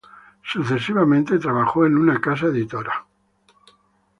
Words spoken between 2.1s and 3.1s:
casa editora.